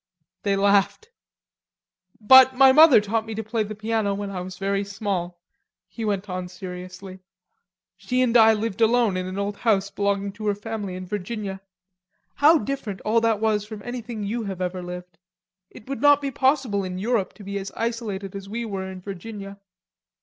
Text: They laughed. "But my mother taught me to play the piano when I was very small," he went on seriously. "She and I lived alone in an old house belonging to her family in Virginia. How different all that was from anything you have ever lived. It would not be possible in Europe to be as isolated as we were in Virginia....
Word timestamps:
They 0.41 0.55
laughed. 0.55 1.11
"But 2.19 2.55
my 2.55 2.71
mother 2.71 2.99
taught 3.01 3.23
me 3.23 3.35
to 3.35 3.43
play 3.43 3.61
the 3.61 3.75
piano 3.75 4.15
when 4.15 4.31
I 4.31 4.41
was 4.41 4.57
very 4.57 4.83
small," 4.83 5.39
he 5.87 6.03
went 6.03 6.27
on 6.27 6.47
seriously. 6.47 7.19
"She 7.97 8.23
and 8.23 8.35
I 8.35 8.53
lived 8.53 8.81
alone 8.81 9.15
in 9.15 9.27
an 9.27 9.37
old 9.37 9.57
house 9.57 9.91
belonging 9.91 10.31
to 10.31 10.47
her 10.47 10.55
family 10.55 10.95
in 10.95 11.05
Virginia. 11.05 11.61
How 12.33 12.57
different 12.57 13.01
all 13.01 13.21
that 13.21 13.39
was 13.39 13.63
from 13.63 13.83
anything 13.83 14.23
you 14.23 14.45
have 14.45 14.59
ever 14.59 14.81
lived. 14.81 15.19
It 15.69 15.87
would 15.87 16.01
not 16.01 16.19
be 16.19 16.31
possible 16.31 16.83
in 16.83 16.97
Europe 16.97 17.33
to 17.35 17.43
be 17.43 17.59
as 17.59 17.71
isolated 17.77 18.35
as 18.35 18.49
we 18.49 18.65
were 18.65 18.89
in 18.89 19.01
Virginia.... 19.01 19.59